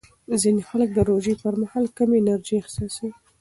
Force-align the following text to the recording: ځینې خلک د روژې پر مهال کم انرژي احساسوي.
ځینې 0.41 0.61
خلک 0.69 0.89
د 0.93 0.99
روژې 1.09 1.33
پر 1.41 1.53
مهال 1.61 1.85
کم 1.97 2.09
انرژي 2.19 2.55
احساسوي. 2.59 3.11